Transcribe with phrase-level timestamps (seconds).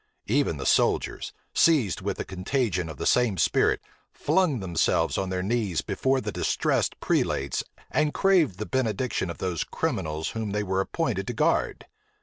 [0.25, 3.79] Even the soldiers, seized with the contagion of the same spirit,
[4.11, 9.63] flung themselves on their knees before the distressed prelates and craved the benediction of those
[9.63, 11.85] criminals whom they were appointed to guard.